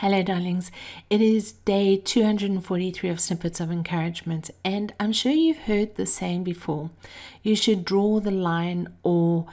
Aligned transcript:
Hello, 0.00 0.22
darlings. 0.22 0.70
It 1.10 1.20
is 1.20 1.52
day 1.52 1.98
243 1.98 3.10
of 3.10 3.20
Snippets 3.20 3.60
of 3.60 3.70
Encouragement, 3.70 4.48
and 4.64 4.94
I'm 4.98 5.12
sure 5.12 5.30
you've 5.30 5.66
heard 5.68 5.96
the 5.96 6.06
saying 6.06 6.42
before 6.42 6.88
you 7.42 7.54
should 7.54 7.84
draw 7.84 8.18
the 8.18 8.30
line, 8.30 8.88
or 9.02 9.44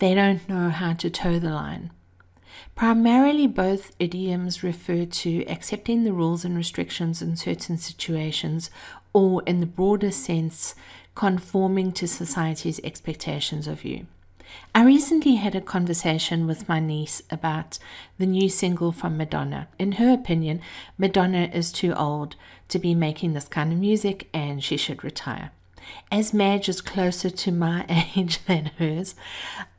they 0.00 0.12
don't 0.16 0.48
know 0.48 0.70
how 0.70 0.94
to 0.94 1.08
toe 1.08 1.38
the 1.38 1.50
line. 1.50 1.92
Primarily, 2.74 3.46
both 3.46 3.94
idioms 4.00 4.64
refer 4.64 5.04
to 5.04 5.44
accepting 5.46 6.02
the 6.02 6.12
rules 6.12 6.44
and 6.44 6.56
restrictions 6.56 7.22
in 7.22 7.36
certain 7.36 7.78
situations, 7.78 8.70
or 9.12 9.44
in 9.46 9.60
the 9.60 9.66
broader 9.66 10.10
sense, 10.10 10.74
conforming 11.14 11.92
to 11.92 12.08
society's 12.08 12.80
expectations 12.82 13.68
of 13.68 13.84
you. 13.84 14.08
I 14.74 14.84
recently 14.84 15.36
had 15.36 15.54
a 15.54 15.60
conversation 15.60 16.46
with 16.46 16.68
my 16.68 16.80
niece 16.80 17.22
about 17.30 17.78
the 18.18 18.26
new 18.26 18.48
single 18.48 18.92
from 18.92 19.16
Madonna. 19.16 19.68
In 19.78 19.92
her 19.92 20.12
opinion, 20.12 20.60
Madonna 20.98 21.50
is 21.52 21.72
too 21.72 21.92
old 21.94 22.36
to 22.68 22.78
be 22.78 22.94
making 22.94 23.32
this 23.32 23.48
kind 23.48 23.72
of 23.72 23.78
music 23.78 24.28
and 24.32 24.62
she 24.62 24.76
should 24.76 25.04
retire. 25.04 25.50
As 26.10 26.32
Madge 26.32 26.68
is 26.68 26.80
closer 26.80 27.30
to 27.30 27.52
my 27.52 27.84
age 28.16 28.44
than 28.46 28.72
hers, 28.78 29.14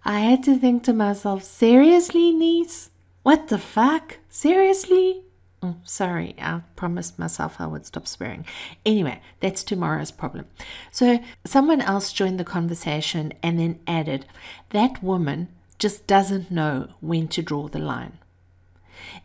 I 0.06 0.20
had 0.20 0.44
to 0.44 0.58
think 0.58 0.84
to 0.84 0.94
myself, 0.94 1.44
seriously, 1.44 2.32
niece? 2.32 2.90
What 3.24 3.48
the 3.48 3.58
fuck? 3.58 4.18
Seriously? 4.30 5.23
Oh, 5.66 5.78
sorry, 5.86 6.36
I 6.40 6.60
promised 6.76 7.18
myself 7.18 7.56
I 7.58 7.68
would 7.68 7.86
stop 7.86 8.06
swearing. 8.06 8.46
Anyway, 8.86 9.22
that's 9.40 9.64
tomorrow's 9.64 10.12
problem. 10.12 10.46
So, 10.92 11.24
someone 11.46 11.80
else 11.80 12.12
joined 12.12 12.38
the 12.38 12.44
conversation 12.44 13.32
and 13.42 13.58
then 13.58 13.80
added, 13.88 14.26
That 14.72 15.02
woman 15.02 15.48
just 15.80 16.06
doesn't 16.06 16.52
know 16.52 16.90
when 17.00 17.30
to 17.30 17.42
draw 17.42 17.70
the 17.70 17.80
line. 17.80 18.18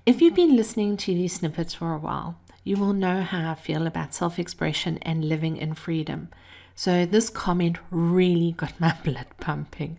If 0.07 0.23
you've 0.23 0.37
been 0.37 0.55
listening 0.55 0.97
to 0.99 1.13
these 1.13 1.35
snippets 1.35 1.75
for 1.75 1.93
a 1.93 1.99
while, 1.99 2.39
you 2.63 2.77
will 2.77 2.93
know 2.93 3.23
how 3.23 3.51
I 3.51 3.57
feel 3.57 3.85
about 3.85 4.15
self 4.15 4.39
expression 4.39 4.99
and 5.03 5.29
living 5.29 5.57
in 5.57 5.75
freedom. 5.75 6.29
So, 6.77 7.05
this 7.05 7.31
comment 7.31 7.79
really 7.91 8.53
got 8.53 8.79
my 8.79 8.97
blood 9.05 9.27
pumping. 9.41 9.99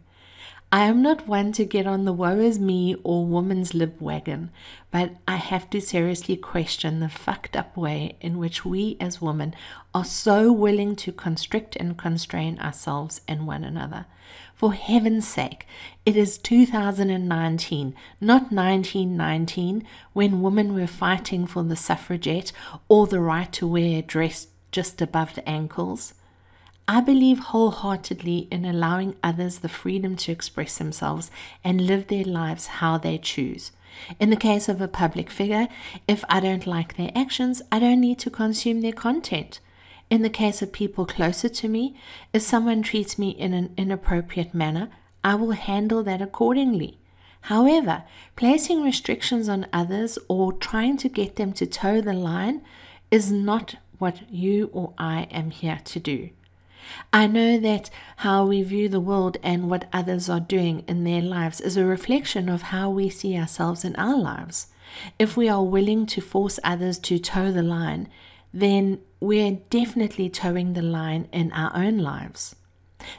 I 0.72 0.86
am 0.86 1.02
not 1.02 1.28
one 1.28 1.52
to 1.54 1.66
get 1.66 1.88
on 1.88 2.06
the 2.06 2.14
woe 2.14 2.38
is 2.38 2.60
me 2.60 2.96
or 3.04 3.26
woman's 3.26 3.74
lib 3.74 4.00
wagon, 4.00 4.52
but 4.92 5.14
I 5.28 5.38
have 5.38 5.68
to 5.72 5.82
seriously 5.82 6.36
question 6.36 7.00
the 7.00 7.10
fucked 7.10 7.56
up 7.56 7.76
way 7.76 8.18
in 8.22 8.38
which 8.38 8.66
we 8.66 8.96
as 9.00 9.20
women 9.20 9.56
are 9.96 10.06
so 10.06 10.52
willing 10.52 10.96
to 10.98 11.12
constrict 11.12 11.76
and 11.78 11.98
constrain 11.98 12.60
ourselves 12.60 13.22
and 13.28 13.48
one 13.48 13.64
another. 13.64 14.06
For 14.54 14.74
heaven's 14.74 15.28
sake, 15.28 15.66
it 16.06 16.16
is 16.16 16.38
2019, 16.38 17.96
not 18.22 18.52
1919, 18.52 19.88
when 20.14 20.44
women 20.44 20.76
were 20.76 20.86
fighting 20.86 21.48
for 21.48 21.64
the 21.64 21.76
suffragette 21.76 22.52
or 22.88 23.08
the 23.08 23.22
right 23.22 23.52
to 23.54 23.66
wear 23.66 23.98
a 23.98 24.02
dress 24.04 24.50
just 24.72 25.02
above 25.02 25.34
the 25.34 25.50
ankles. 25.50 26.14
I 26.92 27.02
believe 27.02 27.38
wholeheartedly 27.38 28.48
in 28.50 28.66
allowing 28.66 29.16
others 29.22 29.60
the 29.60 29.70
freedom 29.70 30.16
to 30.16 30.32
express 30.32 30.80
themselves 30.80 31.30
and 31.64 31.86
live 31.86 32.08
their 32.08 32.24
lives 32.24 32.66
how 32.66 32.98
they 32.98 33.20
choose. 33.20 33.72
In 34.20 34.32
the 34.32 34.36
case 34.36 34.68
of 34.68 34.82
a 34.82 34.88
public 34.88 35.30
figure, 35.30 35.68
if 36.08 36.26
I 36.28 36.40
don't 36.40 36.66
like 36.66 36.98
their 36.98 37.12
actions, 37.14 37.62
I 37.72 37.78
don't 37.78 38.02
need 38.02 38.18
to 38.20 38.32
consume 38.32 38.82
their 38.82 38.92
content. 38.92 39.60
In 40.10 40.24
the 40.24 40.32
case 40.32 40.64
of 40.64 40.72
people 40.72 41.06
closer 41.06 41.48
to 41.48 41.68
me, 41.68 41.96
if 42.34 42.42
someone 42.42 42.82
treats 42.82 43.20
me 43.20 43.30
in 43.30 43.54
an 43.54 43.72
inappropriate 43.78 44.56
manner, 44.56 44.90
I 45.24 45.36
will 45.36 45.52
handle 45.52 46.02
that 46.02 46.24
accordingly. 46.24 46.98
However, 47.42 48.02
placing 48.36 48.82
restrictions 48.82 49.48
on 49.48 49.68
others 49.72 50.18
or 50.28 50.54
trying 50.54 50.98
to 50.98 51.08
get 51.08 51.36
them 51.36 51.54
to 51.54 51.68
toe 51.68 52.02
the 52.02 52.14
line 52.14 52.64
is 53.12 53.32
not 53.32 53.76
what 54.00 54.24
you 54.32 54.72
or 54.74 54.94
I 54.98 55.28
am 55.30 55.52
here 55.52 55.82
to 55.86 56.00
do. 56.00 56.32
I 57.12 57.28
know 57.28 57.60
that 57.60 57.90
how 58.18 58.46
we 58.46 58.62
view 58.64 58.90
the 58.90 59.00
world 59.00 59.38
and 59.44 59.70
what 59.70 59.90
others 59.92 60.30
are 60.30 60.40
doing 60.40 60.84
in 60.88 61.04
their 61.04 61.22
lives 61.22 61.62
is 61.62 61.78
a 61.78 61.86
reflection 61.86 62.50
of 62.50 62.64
how 62.64 62.90
we 62.90 63.10
see 63.10 63.38
ourselves 63.38 63.84
in 63.84 63.96
our 63.96 64.18
lives. 64.18 64.68
If 65.18 65.38
we 65.38 65.50
are 65.50 65.64
willing 65.64 66.06
to 66.08 66.22
force 66.22 66.60
others 66.64 66.98
to 67.00 67.20
toe 67.20 67.52
the 67.52 67.64
line, 67.64 68.10
then 68.54 69.00
we're 69.20 69.60
definitely 69.70 70.30
toeing 70.30 70.74
the 70.74 70.82
line 70.82 71.28
in 71.32 71.52
our 71.52 71.76
own 71.76 71.98
lives. 71.98 72.56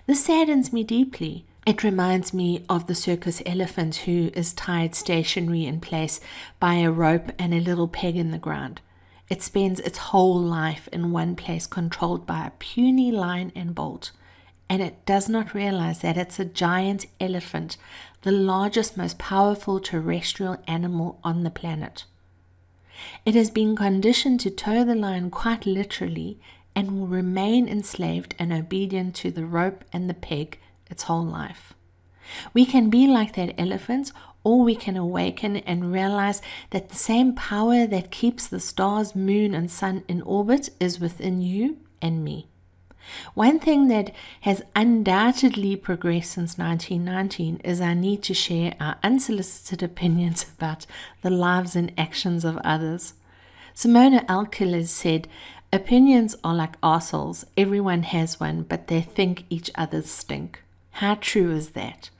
This 0.06 0.25
saddens 0.25 0.72
me 0.72 0.84
deeply. 0.84 1.44
It 1.66 1.84
reminds 1.84 2.34
me 2.34 2.64
of 2.69 2.87
the 2.87 2.94
circus 2.94 3.42
elephant 3.47 3.97
who 3.97 4.31
is 4.34 4.52
tied 4.52 4.94
stationary 4.94 5.66
in 5.66 5.81
place 5.81 6.20
by 6.58 6.76
a 6.76 6.91
rope 6.91 7.31
and 7.38 7.54
a 7.54 7.60
little 7.60 7.88
peg 7.88 8.16
in 8.16 8.31
the 8.31 8.38
ground. 8.38 8.81
It 9.30 9.42
spends 9.42 9.78
its 9.80 9.98
whole 9.98 10.41
life 10.41 10.88
in 10.92 11.12
one 11.12 11.36
place, 11.36 11.66
controlled 11.66 12.26
by 12.26 12.46
a 12.46 12.50
puny 12.50 13.12
line 13.12 13.52
and 13.54 13.74
bolt. 13.74 14.10
And 14.68 14.82
it 14.82 15.06
does 15.06 15.28
not 15.28 15.54
realize 15.54 16.00
that 16.00 16.16
it's 16.16 16.38
a 16.41 16.44
giant 16.44 17.06
elephant, 17.20 17.76
the 18.22 18.32
largest, 18.32 18.96
most 18.96 19.19
powerful 19.19 19.80
terrestrial 19.80 20.58
animal 20.66 21.20
on 21.24 21.44
the 21.44 21.50
planet. 21.50 22.04
It 23.24 23.34
has 23.34 23.50
been 23.50 23.76
conditioned 23.76 24.40
to 24.40 24.50
toe 24.50 24.84
the 24.84 24.94
line 24.94 25.30
quite 25.30 25.64
literally 25.64 26.38
and 26.74 26.98
will 26.98 27.06
remain 27.06 27.69
enslaved 27.69 28.34
and 28.38 28.52
obedient 28.52 29.14
to 29.16 29.30
the 29.30 29.46
rope 29.46 29.84
and 29.92 30.10
the 30.10 30.14
peg 30.14 30.58
its 30.90 31.04
whole 31.04 31.24
life. 31.24 31.72
We 32.52 32.64
can 32.66 32.90
be 32.90 33.06
like 33.06 33.34
that 33.34 33.54
elephant, 33.58 34.12
or 34.42 34.62
we 34.62 34.74
can 34.74 34.96
awaken 34.96 35.58
and 35.58 35.92
realize 35.92 36.40
that 36.70 36.88
the 36.88 36.96
same 36.96 37.34
power 37.34 37.86
that 37.86 38.10
keeps 38.10 38.46
the 38.46 38.60
stars, 38.60 39.14
moon, 39.14 39.54
and 39.54 39.70
sun 39.70 40.02
in 40.08 40.22
orbit 40.22 40.70
is 40.80 41.00
within 41.00 41.42
you 41.42 41.78
and 42.00 42.24
me. 42.24 42.46
One 43.34 43.58
thing 43.58 43.88
that 43.88 44.12
has 44.42 44.62
undoubtedly 44.76 45.76
progressed 45.76 46.32
since 46.32 46.58
1919 46.58 47.60
is 47.64 47.80
our 47.80 47.94
need 47.94 48.22
to 48.24 48.34
share 48.34 48.74
our 48.80 48.96
unsolicited 49.02 49.82
opinions 49.90 50.46
about 50.56 50.86
the 51.22 51.30
lives 51.30 51.74
and 51.76 51.92
actions 51.98 52.44
of 52.44 52.56
others. 52.58 53.14
Simona 53.74 54.24
Alkilles 54.26 54.88
said, 54.88 55.28
Opinions 55.72 56.34
are 56.42 56.54
like 56.54 56.80
arseholes. 56.80 57.44
Everyone 57.56 58.02
has 58.02 58.40
one, 58.40 58.62
but 58.62 58.88
they 58.88 59.00
think 59.00 59.44
each 59.48 59.70
other's 59.76 60.10
stink. 60.10 60.62
How 60.92 61.14
true 61.14 61.52
is 61.52 61.70
that? 61.70 62.10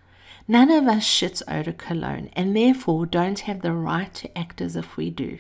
None 0.51 0.73
of 0.73 0.89
us 0.89 1.05
shits 1.05 1.43
eau 1.47 1.73
cologne 1.79 2.29
and 2.33 2.57
therefore 2.57 3.07
don't 3.07 3.39
have 3.39 3.63
the 3.63 3.73
right 3.73 4.13
to 4.15 4.37
act 4.37 4.61
as 4.61 4.75
if 4.75 4.97
we 4.97 5.09
do. 5.09 5.39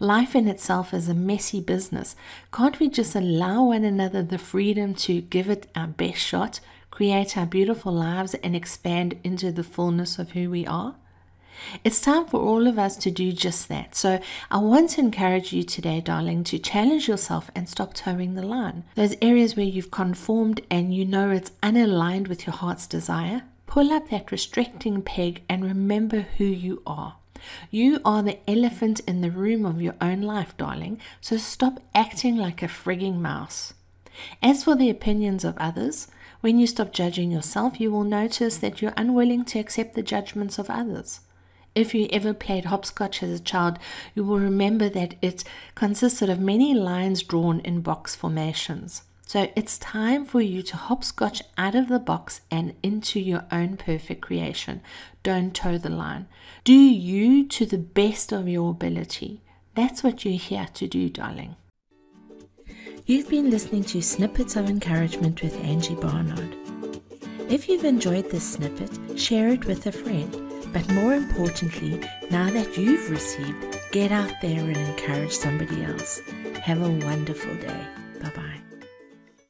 Life 0.00 0.34
in 0.34 0.48
itself 0.48 0.94
is 0.94 1.06
a 1.06 1.12
messy 1.12 1.60
business. 1.60 2.16
Can't 2.50 2.80
we 2.80 2.88
just 2.88 3.14
allow 3.14 3.64
one 3.64 3.84
another 3.84 4.22
the 4.22 4.38
freedom 4.38 4.94
to 4.94 5.20
give 5.20 5.50
it 5.50 5.70
our 5.76 5.86
best 5.86 6.16
shot, 6.16 6.60
create 6.90 7.36
our 7.36 7.44
beautiful 7.44 7.92
lives, 7.92 8.32
and 8.42 8.56
expand 8.56 9.18
into 9.22 9.52
the 9.52 9.62
fullness 9.62 10.18
of 10.18 10.30
who 10.30 10.48
we 10.48 10.66
are? 10.66 10.94
It's 11.84 12.00
time 12.00 12.24
for 12.24 12.40
all 12.40 12.66
of 12.66 12.78
us 12.78 12.96
to 12.96 13.10
do 13.10 13.32
just 13.32 13.68
that. 13.68 13.94
So, 13.94 14.18
I 14.50 14.56
want 14.56 14.88
to 14.90 15.02
encourage 15.02 15.52
you 15.52 15.62
today, 15.62 16.00
darling, 16.00 16.42
to 16.44 16.58
challenge 16.58 17.06
yourself 17.06 17.50
and 17.54 17.68
stop 17.68 17.92
toeing 17.92 18.34
the 18.34 18.46
line. 18.46 18.84
Those 18.94 19.14
areas 19.20 19.56
where 19.56 19.66
you've 19.66 19.90
conformed 19.90 20.62
and 20.70 20.94
you 20.94 21.04
know 21.04 21.30
it's 21.30 21.52
unaligned 21.62 22.28
with 22.28 22.46
your 22.46 22.56
heart's 22.56 22.86
desire, 22.86 23.42
Pull 23.72 23.90
up 23.90 24.10
that 24.10 24.30
restricting 24.30 25.00
peg 25.00 25.44
and 25.48 25.64
remember 25.64 26.26
who 26.36 26.44
you 26.44 26.82
are. 26.86 27.16
You 27.70 28.00
are 28.04 28.22
the 28.22 28.38
elephant 28.46 29.00
in 29.08 29.22
the 29.22 29.30
room 29.30 29.64
of 29.64 29.80
your 29.80 29.94
own 29.98 30.20
life, 30.20 30.54
darling, 30.58 31.00
so 31.22 31.38
stop 31.38 31.80
acting 31.94 32.36
like 32.36 32.62
a 32.62 32.66
frigging 32.66 33.20
mouse. 33.20 33.72
As 34.42 34.62
for 34.62 34.76
the 34.76 34.90
opinions 34.90 35.42
of 35.42 35.56
others, 35.56 36.08
when 36.42 36.58
you 36.58 36.66
stop 36.66 36.92
judging 36.92 37.30
yourself, 37.30 37.80
you 37.80 37.90
will 37.90 38.04
notice 38.04 38.58
that 38.58 38.82
you're 38.82 38.92
unwilling 38.94 39.42
to 39.46 39.58
accept 39.58 39.94
the 39.94 40.02
judgments 40.02 40.58
of 40.58 40.68
others. 40.68 41.20
If 41.74 41.94
you 41.94 42.08
ever 42.12 42.34
played 42.34 42.66
hopscotch 42.66 43.22
as 43.22 43.40
a 43.40 43.42
child, 43.42 43.78
you 44.14 44.22
will 44.22 44.38
remember 44.38 44.90
that 44.90 45.14
it 45.22 45.44
consisted 45.74 46.28
of 46.28 46.38
many 46.38 46.74
lines 46.74 47.22
drawn 47.22 47.60
in 47.60 47.80
box 47.80 48.14
formations. 48.14 49.00
So 49.32 49.50
it's 49.56 49.78
time 49.78 50.26
for 50.26 50.42
you 50.42 50.60
to 50.64 50.76
hopscotch 50.76 51.42
out 51.56 51.74
of 51.74 51.88
the 51.88 51.98
box 51.98 52.42
and 52.50 52.74
into 52.82 53.18
your 53.18 53.46
own 53.50 53.78
perfect 53.78 54.20
creation. 54.20 54.82
Don't 55.22 55.54
toe 55.54 55.78
the 55.78 55.88
line. 55.88 56.26
Do 56.64 56.74
you 56.74 57.48
to 57.48 57.64
the 57.64 57.78
best 57.78 58.30
of 58.30 58.46
your 58.46 58.72
ability. 58.72 59.40
That's 59.74 60.02
what 60.02 60.26
you're 60.26 60.34
here 60.34 60.68
to 60.74 60.86
do, 60.86 61.08
darling. 61.08 61.56
You've 63.06 63.30
been 63.30 63.48
listening 63.48 63.84
to 63.84 64.02
Snippets 64.02 64.54
of 64.54 64.68
Encouragement 64.68 65.42
with 65.42 65.58
Angie 65.64 65.94
Barnard. 65.94 66.54
If 67.48 67.70
you've 67.70 67.86
enjoyed 67.86 68.30
this 68.30 68.46
snippet, 68.46 69.18
share 69.18 69.48
it 69.48 69.64
with 69.64 69.86
a 69.86 69.92
friend. 69.92 70.30
But 70.74 70.86
more 70.92 71.14
importantly, 71.14 72.06
now 72.30 72.50
that 72.50 72.76
you've 72.76 73.08
received, 73.10 73.78
get 73.92 74.12
out 74.12 74.34
there 74.42 74.60
and 74.60 74.76
encourage 74.76 75.32
somebody 75.32 75.84
else. 75.84 76.20
Have 76.60 76.82
a 76.82 77.06
wonderful 77.06 77.54
day. 77.54 77.86